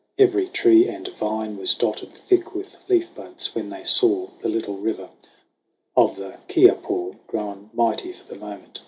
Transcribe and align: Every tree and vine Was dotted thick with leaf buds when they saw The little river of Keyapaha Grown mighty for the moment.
Every 0.17 0.47
tree 0.47 0.87
and 0.87 1.07
vine 1.09 1.57
Was 1.57 1.75
dotted 1.75 2.11
thick 2.11 2.55
with 2.55 2.75
leaf 2.89 3.13
buds 3.13 3.53
when 3.53 3.69
they 3.69 3.83
saw 3.83 4.29
The 4.39 4.49
little 4.49 4.77
river 4.77 5.09
of 5.95 6.15
Keyapaha 6.47 7.17
Grown 7.27 7.69
mighty 7.71 8.11
for 8.11 8.23
the 8.27 8.33
moment. 8.39 8.79